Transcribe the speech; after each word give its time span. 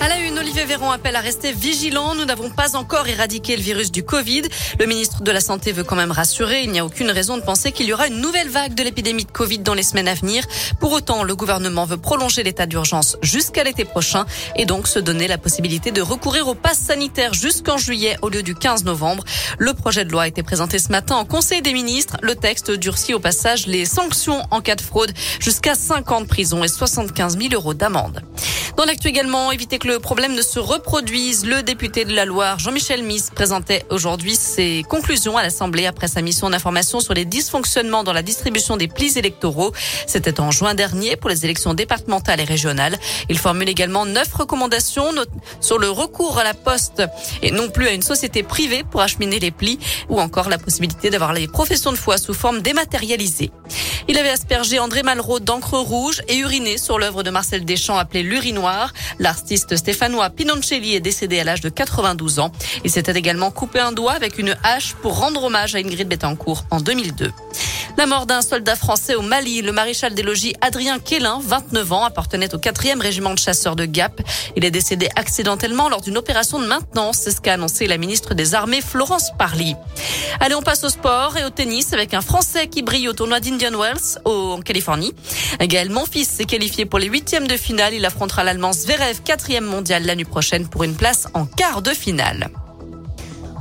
À 0.00 0.08
la 0.08 0.18
une, 0.18 0.38
Olivier 0.38 0.64
Véran 0.64 0.92
appelle 0.92 1.16
à 1.16 1.20
rester 1.20 1.52
vigilant. 1.52 2.14
Nous 2.14 2.24
n'avons 2.24 2.50
pas 2.50 2.76
encore 2.76 3.08
éradiqué 3.08 3.56
le 3.56 3.62
virus 3.62 3.90
du 3.90 4.04
Covid. 4.04 4.42
Le 4.78 4.86
ministre 4.86 5.22
de 5.22 5.30
la 5.32 5.40
Santé 5.40 5.72
veut 5.72 5.82
quand 5.82 5.96
même 5.96 6.12
rassurer. 6.12 6.62
Il 6.62 6.70
n'y 6.70 6.78
a 6.78 6.84
aucune 6.84 7.10
raison 7.10 7.36
de 7.36 7.42
penser 7.42 7.72
qu'il 7.72 7.86
y 7.86 7.92
aura 7.92 8.06
une 8.06 8.20
nouvelle 8.20 8.48
vague 8.48 8.74
de 8.74 8.84
l'épidémie 8.84 9.24
de 9.24 9.30
Covid 9.32 9.58
dans 9.58 9.74
les 9.74 9.82
semaines 9.82 10.06
à 10.06 10.14
venir. 10.14 10.44
Pour 10.78 10.92
autant, 10.92 11.24
le 11.24 11.34
gouvernement 11.34 11.84
veut 11.84 11.96
prolonger 11.96 12.44
l'état 12.44 12.66
d'urgence 12.66 13.16
jusqu'à 13.22 13.64
l'été 13.64 13.84
prochain 13.84 14.24
et 14.54 14.66
donc 14.66 14.86
se 14.86 15.00
donner 15.00 15.26
la 15.26 15.36
possibilité 15.36 15.90
de 15.90 16.00
recourir 16.00 16.46
au 16.46 16.54
pass 16.54 16.78
sanitaire 16.78 17.34
jusqu'en 17.34 17.76
juillet 17.76 18.16
au 18.22 18.28
lieu 18.28 18.44
du 18.44 18.54
15 18.54 18.84
novembre. 18.84 19.24
Le 19.58 19.74
projet 19.74 20.04
de 20.04 20.12
loi 20.12 20.22
a 20.22 20.28
été 20.28 20.44
présenté 20.44 20.78
ce 20.78 20.92
matin 20.92 21.16
en 21.16 21.24
Conseil 21.24 21.60
des 21.60 21.72
ministres. 21.72 22.18
Le 22.22 22.36
texte 22.36 22.70
durcit 22.70 23.14
au 23.14 23.18
passage 23.18 23.66
les 23.66 23.84
sanctions 23.84 24.42
en 24.52 24.60
cas 24.60 24.76
de 24.76 24.80
fraude 24.80 25.12
jusqu'à 25.40 25.74
5 25.74 26.12
ans 26.12 26.20
de 26.20 26.26
prison 26.26 26.62
et 26.62 26.68
75 26.68 27.36
000 27.36 27.52
euros 27.52 27.74
d'amende. 27.74 28.22
Dans 28.78 28.84
l'actu 28.84 29.08
également, 29.08 29.50
éviter 29.50 29.80
que 29.80 29.88
le 29.88 29.98
problème 29.98 30.36
ne 30.36 30.40
se 30.40 30.60
reproduise. 30.60 31.44
Le 31.44 31.64
député 31.64 32.04
de 32.04 32.14
la 32.14 32.24
Loire, 32.24 32.60
Jean-Michel 32.60 33.02
Miss, 33.02 33.28
présentait 33.28 33.84
aujourd'hui 33.90 34.36
ses 34.36 34.84
conclusions 34.88 35.36
à 35.36 35.42
l'Assemblée 35.42 35.84
après 35.84 36.06
sa 36.06 36.22
mission 36.22 36.48
d'information 36.48 37.00
sur 37.00 37.12
les 37.12 37.24
dysfonctionnements 37.24 38.04
dans 38.04 38.12
la 38.12 38.22
distribution 38.22 38.76
des 38.76 38.86
plis 38.86 39.18
électoraux. 39.18 39.72
C'était 40.06 40.38
en 40.38 40.52
juin 40.52 40.76
dernier 40.76 41.16
pour 41.16 41.28
les 41.28 41.44
élections 41.44 41.74
départementales 41.74 42.38
et 42.38 42.44
régionales. 42.44 42.96
Il 43.28 43.36
formule 43.36 43.68
également 43.68 44.06
neuf 44.06 44.32
recommandations 44.32 45.10
sur 45.60 45.80
le 45.80 45.90
recours 45.90 46.38
à 46.38 46.44
la 46.44 46.54
poste 46.54 47.02
et 47.42 47.50
non 47.50 47.70
plus 47.70 47.88
à 47.88 47.92
une 47.92 48.02
société 48.02 48.44
privée 48.44 48.84
pour 48.88 49.00
acheminer 49.00 49.40
les 49.40 49.50
plis 49.50 49.80
ou 50.08 50.20
encore 50.20 50.48
la 50.48 50.58
possibilité 50.58 51.10
d'avoir 51.10 51.32
les 51.32 51.48
professions 51.48 51.90
de 51.90 51.96
foi 51.96 52.16
sous 52.16 52.32
forme 52.32 52.60
dématérialisée. 52.62 53.50
Il 54.10 54.16
avait 54.16 54.30
aspergé 54.30 54.78
André 54.78 55.02
Malraux 55.02 55.38
d'encre 55.38 55.76
rouge 55.76 56.22
et 56.28 56.38
uriné 56.38 56.78
sur 56.78 56.98
l'œuvre 56.98 57.22
de 57.22 57.28
Marcel 57.28 57.66
Deschamps 57.66 57.98
appelée 57.98 58.22
L'urinoir. 58.22 58.94
L'artiste 59.18 59.76
stéphanois 59.76 60.30
Pinoncelli 60.30 60.94
est 60.94 61.00
décédé 61.00 61.38
à 61.40 61.44
l'âge 61.44 61.60
de 61.60 61.68
92 61.68 62.38
ans. 62.38 62.50
Il 62.84 62.90
s'était 62.90 63.12
également 63.12 63.50
coupé 63.50 63.80
un 63.80 63.92
doigt 63.92 64.12
avec 64.12 64.38
une 64.38 64.56
hache 64.62 64.94
pour 65.02 65.18
rendre 65.18 65.44
hommage 65.44 65.74
à 65.74 65.78
Ingrid 65.78 66.08
Betancourt 66.08 66.64
en 66.70 66.80
2002. 66.80 67.32
La 67.98 68.06
mort 68.06 68.26
d'un 68.26 68.42
soldat 68.42 68.76
français 68.76 69.16
au 69.16 69.22
Mali, 69.22 69.60
le 69.60 69.72
maréchal 69.72 70.14
des 70.14 70.22
logis 70.22 70.54
Adrien 70.60 71.00
Quélin, 71.00 71.40
29 71.42 71.92
ans, 71.92 72.04
appartenait 72.04 72.54
au 72.54 72.58
4e 72.58 73.00
régiment 73.00 73.34
de 73.34 73.40
chasseurs 73.40 73.74
de 73.74 73.86
Gap. 73.86 74.20
Il 74.54 74.64
est 74.64 74.70
décédé 74.70 75.08
accidentellement 75.16 75.88
lors 75.88 76.00
d'une 76.00 76.16
opération 76.16 76.60
de 76.60 76.66
maintenance, 76.66 77.18
c'est 77.18 77.32
ce 77.32 77.40
qu'a 77.40 77.54
annoncé 77.54 77.88
la 77.88 77.98
ministre 77.98 78.34
des 78.34 78.54
Armées 78.54 78.82
Florence 78.82 79.32
Parly. 79.36 79.74
Allez, 80.38 80.54
on 80.54 80.62
passe 80.62 80.84
au 80.84 80.90
sport 80.90 81.36
et 81.38 81.44
au 81.44 81.50
tennis 81.50 81.92
avec 81.92 82.14
un 82.14 82.20
Français 82.20 82.68
qui 82.68 82.82
brille 82.82 83.08
au 83.08 83.14
tournoi 83.14 83.40
d'Indian 83.40 83.76
Wells 83.76 84.20
en 84.24 84.60
Californie. 84.60 85.12
Gaël 85.58 85.90
Monfils 85.90 86.24
s'est 86.24 86.44
qualifié 86.44 86.86
pour 86.86 87.00
les 87.00 87.08
huitièmes 87.08 87.48
de 87.48 87.56
finale. 87.56 87.94
Il 87.94 88.04
affrontera 88.04 88.44
l'Allemand 88.44 88.72
Zverev, 88.72 89.22
quatrième 89.24 89.64
mondial 89.64 90.06
l'année 90.06 90.24
prochaine 90.24 90.68
pour 90.68 90.84
une 90.84 90.94
place 90.94 91.26
en 91.34 91.46
quart 91.46 91.82
de 91.82 91.90
finale. 91.90 92.48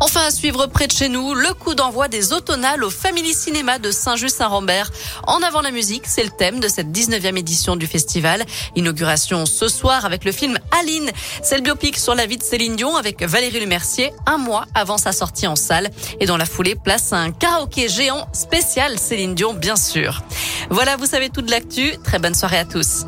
Enfin, 0.00 0.26
à 0.26 0.30
suivre 0.30 0.66
près 0.66 0.86
de 0.86 0.92
chez 0.92 1.08
nous, 1.08 1.34
le 1.34 1.54
coup 1.54 1.74
d'envoi 1.74 2.08
des 2.08 2.32
automnales 2.32 2.84
au 2.84 2.90
Family 2.90 3.32
Cinéma 3.32 3.78
de 3.78 3.90
Saint-Just-Saint-Rambert. 3.90 4.90
En 5.26 5.40
avant 5.42 5.62
la 5.62 5.70
musique, 5.70 6.04
c'est 6.06 6.22
le 6.22 6.30
thème 6.30 6.60
de 6.60 6.68
cette 6.68 6.88
19e 6.88 7.38
édition 7.38 7.76
du 7.76 7.86
festival. 7.86 8.44
Inauguration 8.74 9.46
ce 9.46 9.68
soir 9.68 10.04
avec 10.04 10.24
le 10.24 10.32
film 10.32 10.58
Aline. 10.78 11.10
C'est 11.42 11.56
le 11.56 11.62
biopic 11.62 11.96
sur 11.96 12.14
la 12.14 12.26
vie 12.26 12.36
de 12.36 12.42
Céline 12.42 12.76
Dion 12.76 12.96
avec 12.96 13.22
Valérie 13.22 13.60
Lemercier 13.60 14.12
un 14.26 14.36
mois 14.36 14.66
avant 14.74 14.98
sa 14.98 15.12
sortie 15.12 15.46
en 15.46 15.56
salle. 15.56 15.90
Et 16.20 16.26
dans 16.26 16.36
la 16.36 16.46
foulée, 16.46 16.74
place 16.74 17.12
un 17.12 17.32
karaoké 17.32 17.88
géant 17.88 18.28
spécial 18.32 18.98
Céline 18.98 19.34
Dion, 19.34 19.54
bien 19.54 19.76
sûr. 19.76 20.22
Voilà, 20.68 20.96
vous 20.96 21.06
savez 21.06 21.30
tout 21.30 21.42
de 21.42 21.50
l'actu. 21.50 21.96
Très 22.04 22.18
bonne 22.18 22.34
soirée 22.34 22.58
à 22.58 22.64
tous. 22.64 23.06